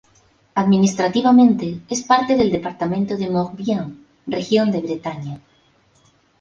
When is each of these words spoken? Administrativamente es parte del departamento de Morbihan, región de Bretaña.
Administrativamente 0.55 1.79
es 1.87 2.01
parte 2.01 2.35
del 2.35 2.49
departamento 2.49 3.15
de 3.17 3.29
Morbihan, 3.29 4.03
región 4.25 4.71
de 4.71 4.81
Bretaña. 4.81 5.39